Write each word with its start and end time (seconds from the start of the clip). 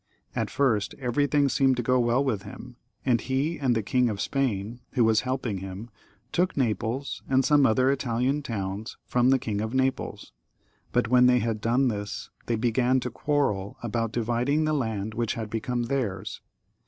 At 0.35 0.49
first 0.49 0.95
everything 0.97 1.47
seemed 1.47 1.77
to 1.77 1.83
50 1.83 1.99
well 2.01 2.23
with 2.23 2.41
him, 2.41 2.75
and 3.05 3.21
he 3.21 3.59
and 3.59 3.75
the 3.75 3.83
King 3.83 4.09
of 4.09 4.19
Spain, 4.19 4.79
who 4.93 5.03
was 5.03 5.21
helping 5.21 5.59
him, 5.59 5.91
took 6.31 6.57
Naples 6.57 7.21
and 7.29 7.45
some 7.45 7.67
other 7.67 7.91
Italian 7.91 8.41
towns 8.41 8.97
from 9.05 9.29
the 9.29 9.37
King 9.37 9.61
of 9.61 9.75
Naples; 9.75 10.33
but 10.91 11.09
when 11.09 11.27
they 11.27 11.37
had 11.37 11.61
done 11.61 11.87
this 11.89 12.31
they 12.47 12.55
began 12.55 12.99
to 13.01 13.11
quarrel 13.11 13.77
about 13.83 14.11
dividing 14.11 14.65
the 14.65 14.73
land 14.73 15.13
which 15.13 15.35
had 15.35 15.51
become 15.51 15.83
theirs. 15.83 16.41